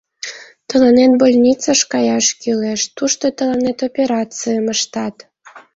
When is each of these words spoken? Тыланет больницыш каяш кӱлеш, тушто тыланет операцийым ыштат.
Тыланет 0.67 1.11
больницыш 1.21 1.79
каяш 1.91 2.25
кӱлеш, 2.41 2.81
тушто 2.95 3.25
тыланет 3.37 3.79
операцийым 3.87 4.65
ыштат. 4.75 5.15